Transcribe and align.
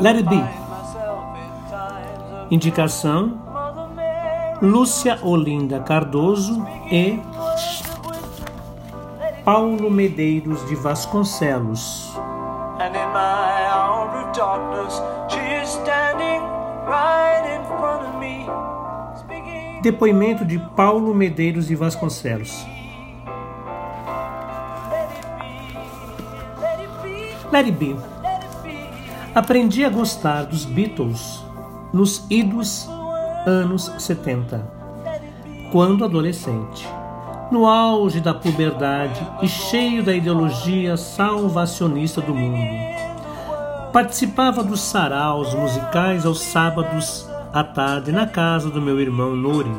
Let 0.00 0.16
It 0.16 0.28
Be. 0.28 0.40
Indicação: 2.52 3.40
Lúcia 4.62 5.18
Olinda 5.24 5.80
Cardoso 5.80 6.64
e 6.88 7.20
Paulo 9.44 9.90
Medeiros 9.90 10.64
de 10.66 10.76
Vasconcelos. 10.76 12.16
And 12.78 12.94
in 12.94 13.08
my 13.12 13.66
hour 13.72 14.08
of 14.24 14.36
darkness, 14.36 15.02
she 15.30 15.40
is 15.60 15.68
standing 15.68 16.42
right 16.86 17.44
in 17.56 17.64
front 17.66 18.06
of 18.06 18.18
me. 18.20 18.46
Depoimento 19.82 20.44
de 20.44 20.60
Paulo 20.76 21.12
Medeiros 21.12 21.66
de 21.66 21.74
Vasconcelos. 21.74 22.64
Let 27.50 27.66
it 27.66 27.78
be. 27.80 27.96
Aprendi 29.38 29.84
a 29.84 29.88
gostar 29.88 30.46
dos 30.46 30.64
Beatles 30.64 31.44
nos 31.92 32.26
idos 32.28 32.88
anos 33.46 33.84
70, 33.96 34.68
quando 35.70 36.04
adolescente, 36.04 36.84
no 37.48 37.64
auge 37.64 38.20
da 38.20 38.34
puberdade 38.34 39.24
e 39.40 39.46
cheio 39.46 40.02
da 40.02 40.12
ideologia 40.12 40.96
salvacionista 40.96 42.20
do 42.20 42.34
mundo. 42.34 42.68
Participava 43.92 44.64
dos 44.64 44.80
saraus 44.80 45.54
musicais 45.54 46.26
aos 46.26 46.40
sábados 46.40 47.24
à 47.52 47.62
tarde 47.62 48.10
na 48.10 48.26
casa 48.26 48.68
do 48.68 48.82
meu 48.82 49.00
irmão 49.00 49.36
Nuri, 49.36 49.70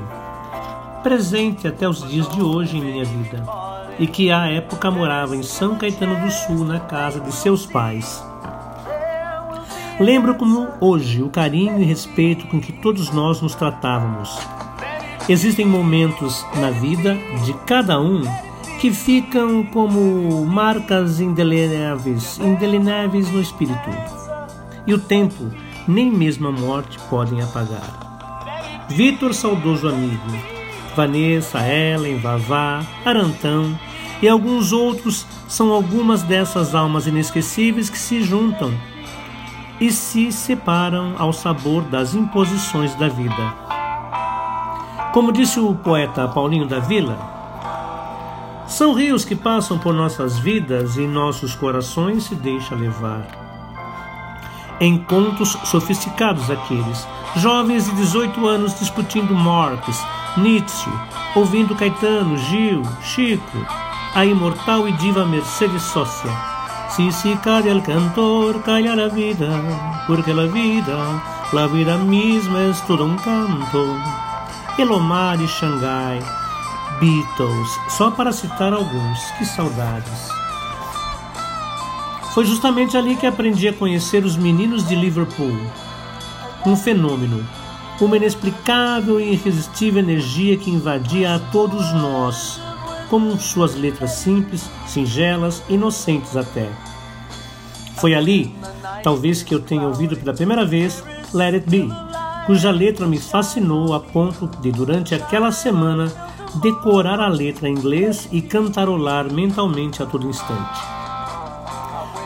presente 1.03 1.67
até 1.67 1.85
os 1.85 2.07
dias 2.07 2.29
de 2.29 2.41
hoje 2.41 2.77
em 2.77 2.81
minha 2.81 3.03
vida, 3.03 3.43
e 3.99 4.07
que 4.07 4.31
à 4.31 4.47
época 4.49 4.89
morava 4.89 5.35
em 5.35 5.43
São 5.43 5.75
Caetano 5.75 6.15
do 6.15 6.31
Sul, 6.31 6.63
na 6.63 6.79
casa 6.79 7.19
de 7.19 7.33
seus 7.33 7.65
pais. 7.65 8.23
Lembro 9.99 10.35
como 10.35 10.69
hoje 10.79 11.21
o 11.21 11.27
carinho 11.29 11.81
e 11.81 11.83
respeito 11.83 12.47
com 12.47 12.61
que 12.61 12.71
todos 12.71 13.11
nós 13.11 13.41
nos 13.41 13.53
tratávamos. 13.53 14.29
Existem 15.27 15.65
momentos 15.65 16.45
na 16.55 16.71
vida 16.71 17.17
de 17.43 17.53
cada 17.65 17.99
um 17.99 18.23
que 18.79 18.93
ficam 18.93 19.61
como 19.65 20.45
marcas 20.45 21.19
indelenáveis 21.19 22.39
no 23.29 23.41
espírito. 23.41 23.89
E 24.87 24.93
o 24.93 24.99
tempo, 24.99 25.51
nem 25.85 26.09
mesmo 26.09 26.47
a 26.47 26.51
morte 26.51 26.97
podem 27.09 27.41
apagar. 27.41 28.87
Vitor, 28.87 29.33
saudoso 29.33 29.89
amigo, 29.89 30.31
Vanessa, 30.95 31.59
Ellen, 31.67 32.19
Vavá, 32.19 32.87
Arantão 33.03 33.77
e 34.21 34.29
alguns 34.29 34.71
outros 34.71 35.27
são 35.49 35.73
algumas 35.73 36.23
dessas 36.23 36.73
almas 36.73 37.05
inesquecíveis 37.05 37.89
que 37.89 37.99
se 37.99 38.23
juntam 38.23 38.73
e 39.79 39.91
se 39.91 40.31
separam 40.31 41.15
ao 41.17 41.31
sabor 41.31 41.83
das 41.83 42.13
imposições 42.13 42.93
da 42.95 43.07
vida. 43.07 43.53
Como 45.13 45.31
disse 45.31 45.59
o 45.59 45.73
poeta 45.73 46.27
Paulinho 46.27 46.67
da 46.67 46.79
Vila, 46.79 47.17
são 48.67 48.93
rios 48.93 49.25
que 49.25 49.35
passam 49.35 49.79
por 49.79 49.93
nossas 49.93 50.37
vidas 50.37 50.97
e 50.97 51.07
nossos 51.07 51.55
corações 51.55 52.25
se 52.25 52.35
deixa 52.35 52.75
levar. 52.75 53.25
Encontros 54.79 55.57
sofisticados 55.65 56.51
aqueles, 56.51 57.07
jovens 57.37 57.85
de 57.85 57.95
18 57.95 58.45
anos 58.47 58.77
discutindo 58.79 59.33
Marx, 59.33 60.05
Nietzsche, 60.37 60.89
ouvindo 61.35 61.75
Caetano, 61.75 62.37
Gil, 62.37 62.83
Chico, 63.01 63.57
a 64.13 64.25
imortal 64.25 64.87
e 64.87 64.91
diva 64.93 65.25
Mercedes 65.25 65.81
Sócia 65.81 66.58
Si 66.95 67.11
si 67.11 67.35
calla 67.37 67.71
el 67.71 67.83
cantor, 67.83 68.63
calla 68.63 68.95
la 68.95 69.09
vida, 69.09 69.61
porque 70.07 70.33
la 70.33 70.47
vida, 70.47 71.21
la 71.53 71.67
vida 71.67 71.97
misma 71.97 72.63
es 72.63 72.81
todo 72.81 73.05
um 73.05 73.15
canto. 73.17 73.95
Elomar 74.77 75.39
e 75.39 75.47
Xangai, 75.47 76.19
Beatles, 76.99 77.69
só 77.89 78.09
para 78.09 78.31
citar 78.31 78.73
alguns, 78.73 79.19
que 79.37 79.45
saudades. 79.45 80.29
Foi 82.33 82.45
justamente 82.45 82.97
ali 82.97 83.15
que 83.15 83.27
aprendi 83.27 83.67
a 83.67 83.73
conhecer 83.73 84.25
os 84.25 84.35
meninos 84.35 84.87
de 84.87 84.95
Liverpool. 84.95 85.59
Um 86.65 86.75
fenômeno, 86.75 87.47
uma 88.01 88.17
inexplicável 88.17 89.19
e 89.19 89.33
irresistível 89.33 89.99
energia 90.01 90.57
que 90.57 90.71
invadia 90.71 91.35
a 91.35 91.39
todos 91.39 91.93
nós 91.93 92.59
como 93.09 93.39
suas 93.39 93.75
letras 93.75 94.11
simples, 94.11 94.69
singelas, 94.87 95.63
inocentes 95.67 96.37
até. 96.37 96.69
Foi 97.95 98.13
ali, 98.13 98.55
talvez, 99.03 99.43
que 99.43 99.53
eu 99.53 99.59
tenha 99.59 99.87
ouvido 99.87 100.15
pela 100.15 100.33
primeira 100.33 100.65
vez 100.65 101.03
Let 101.33 101.55
It 101.55 101.69
Be, 101.69 101.89
cuja 102.45 102.71
letra 102.71 103.05
me 103.05 103.19
fascinou 103.19 103.93
a 103.93 103.99
ponto 103.99 104.47
de, 104.61 104.71
durante 104.71 105.13
aquela 105.13 105.51
semana, 105.51 106.11
decorar 106.61 107.19
a 107.19 107.27
letra 107.27 107.67
em 107.67 107.73
inglês 107.73 108.27
e 108.31 108.41
cantarolar 108.41 109.31
mentalmente 109.31 110.01
a 110.01 110.05
todo 110.05 110.29
instante. 110.29 110.79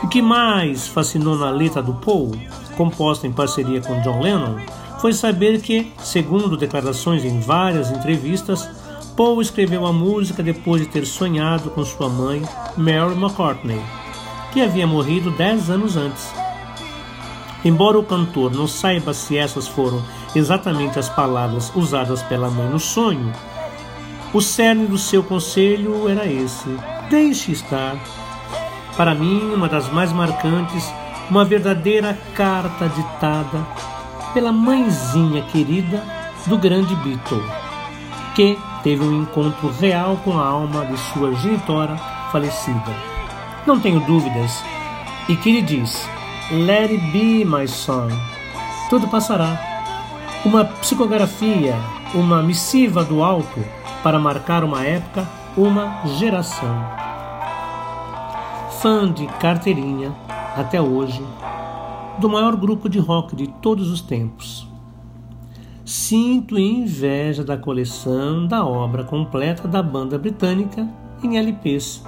O 0.02 0.08
que 0.08 0.22
mais 0.22 0.86
fascinou 0.86 1.36
na 1.36 1.50
letra 1.50 1.82
do 1.82 1.94
Paul, 1.94 2.32
composta 2.76 3.26
em 3.26 3.32
parceria 3.32 3.80
com 3.80 4.00
John 4.02 4.20
Lennon, 4.20 4.56
foi 5.00 5.12
saber 5.12 5.60
que, 5.60 5.92
segundo 5.98 6.56
declarações 6.56 7.24
em 7.24 7.40
várias 7.40 7.90
entrevistas, 7.90 8.68
Paul 9.16 9.40
escreveu 9.40 9.86
a 9.86 9.92
música 9.92 10.42
depois 10.42 10.82
de 10.82 10.88
ter 10.88 11.06
sonhado 11.06 11.70
com 11.70 11.84
sua 11.84 12.08
mãe, 12.08 12.42
Mary 12.76 13.14
McCartney, 13.14 13.80
que 14.52 14.60
havia 14.60 14.88
morrido 14.88 15.30
dez 15.30 15.70
anos 15.70 15.96
antes. 15.96 16.32
Embora 17.64 17.96
o 17.96 18.04
cantor 18.04 18.52
não 18.52 18.66
saiba 18.66 19.14
se 19.14 19.38
essas 19.38 19.68
foram 19.68 20.02
exatamente 20.34 20.98
as 20.98 21.08
palavras 21.08 21.70
usadas 21.76 22.22
pela 22.24 22.50
mãe 22.50 22.68
no 22.68 22.80
sonho, 22.80 23.32
o 24.32 24.40
cerne 24.40 24.86
do 24.86 24.98
seu 24.98 25.22
conselho 25.22 26.08
era 26.08 26.26
esse: 26.26 26.68
deixe 27.08 27.52
estar. 27.52 27.96
Para 28.96 29.14
mim, 29.14 29.54
uma 29.54 29.68
das 29.68 29.88
mais 29.92 30.12
marcantes, 30.12 30.84
uma 31.30 31.44
verdadeira 31.44 32.18
carta 32.34 32.88
ditada 32.88 33.64
pela 34.34 34.50
mãezinha 34.50 35.42
querida 35.42 36.02
do 36.46 36.58
grande 36.58 36.94
Beatle, 36.96 37.42
que 38.34 38.58
teve 38.84 39.02
um 39.02 39.22
encontro 39.22 39.70
real 39.80 40.18
com 40.22 40.38
a 40.38 40.46
alma 40.46 40.84
de 40.84 40.96
sua 40.98 41.34
genitora 41.34 41.96
falecida. 42.30 42.94
Não 43.66 43.80
tenho 43.80 43.98
dúvidas. 44.00 44.62
E 45.26 45.34
que 45.34 45.50
lhe 45.50 45.62
diz: 45.62 46.06
Let 46.52 46.90
it 46.90 47.10
be, 47.10 47.44
my 47.44 47.66
son. 47.66 48.10
Tudo 48.90 49.08
passará. 49.08 49.58
Uma 50.44 50.66
psicografia, 50.66 51.74
uma 52.14 52.42
missiva 52.42 53.02
do 53.02 53.24
alto 53.24 53.64
para 54.02 54.18
marcar 54.18 54.62
uma 54.62 54.84
época, 54.84 55.26
uma 55.56 56.02
geração. 56.18 56.76
Fã 58.82 59.10
de 59.10 59.26
carteirinha, 59.38 60.12
até 60.54 60.78
hoje, 60.78 61.24
do 62.18 62.28
maior 62.28 62.54
grupo 62.54 62.90
de 62.90 62.98
rock 62.98 63.34
de 63.34 63.46
todos 63.46 63.90
os 63.90 64.02
tempos. 64.02 64.73
Sinto 65.84 66.58
inveja 66.58 67.44
da 67.44 67.58
coleção 67.58 68.46
da 68.46 68.64
obra 68.64 69.04
completa 69.04 69.68
da 69.68 69.82
banda 69.82 70.16
britânica 70.16 70.88
em 71.22 71.36
LPs. 71.36 72.02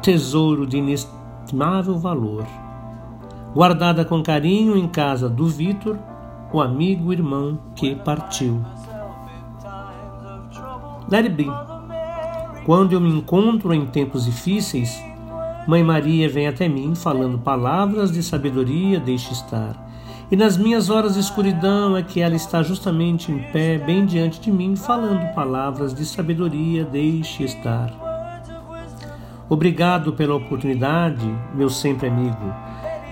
Tesouro 0.00 0.66
de 0.66 0.78
inestimável 0.78 1.98
valor. 1.98 2.46
Guardada 3.54 4.06
com 4.06 4.22
carinho 4.22 4.74
em 4.74 4.88
casa 4.88 5.28
do 5.28 5.46
Vitor, 5.46 5.98
o 6.50 6.62
amigo 6.62 7.12
irmão 7.12 7.58
que 7.76 7.94
partiu. 7.94 8.64
Let 11.10 11.26
it 11.26 11.34
be. 11.34 11.46
Quando 12.64 12.94
eu 12.94 13.00
me 13.02 13.10
encontro 13.10 13.74
em 13.74 13.84
tempos 13.84 14.24
difíceis, 14.24 14.98
Mãe 15.66 15.84
Maria 15.84 16.26
vem 16.26 16.48
até 16.48 16.66
mim 16.66 16.94
falando 16.94 17.38
palavras 17.38 18.10
de 18.10 18.22
sabedoria, 18.22 18.98
deixe 18.98 19.30
estar 19.34 19.87
e 20.30 20.36
nas 20.36 20.56
minhas 20.58 20.90
horas 20.90 21.14
de 21.14 21.20
escuridão 21.20 21.96
é 21.96 22.02
que 22.02 22.20
ela 22.20 22.34
está 22.34 22.62
justamente 22.62 23.32
em 23.32 23.38
pé, 23.50 23.78
bem 23.78 24.04
diante 24.04 24.40
de 24.40 24.52
mim, 24.52 24.76
falando 24.76 25.34
palavras 25.34 25.94
de 25.94 26.04
sabedoria, 26.04 26.84
deixe 26.84 27.44
estar. 27.44 27.90
Obrigado 29.48 30.12
pela 30.12 30.34
oportunidade, 30.34 31.26
meu 31.54 31.70
sempre 31.70 32.08
amigo, 32.08 32.54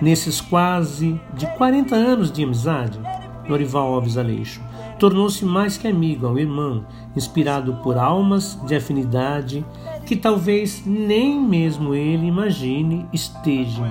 nesses 0.03 0.43
quase 0.43 1.19
de 1.33 1.47
40 1.57 1.95
anos 1.95 2.31
de 2.31 2.45
amizade. 2.45 3.01
Norival 3.49 3.95
Alves 3.95 4.19
Aleixo 4.19 4.61
tornou-se 4.99 5.45
mais 5.45 5.79
que 5.79 5.89
amigo 5.89 6.27
ao 6.27 6.39
irmão, 6.39 6.85
inspirado 7.15 7.75
por 7.83 7.97
almas 7.97 8.59
de 8.67 8.75
afinidade 8.75 9.65
que 10.05 10.17
talvez 10.17 10.83
nem 10.87 11.41
mesmo 11.41 11.95
ele 11.95 12.27
imagine 12.27 13.07
estejam 13.13 13.91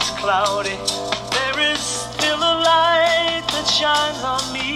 is 0.00 0.10
cloudy, 0.10 0.76
there 1.32 1.58
is 1.72 1.80
still 1.80 2.38
a 2.38 2.54
light 2.70 3.44
that 3.52 3.66
shines 3.66 4.22
on 4.22 4.52
me. 4.52 4.67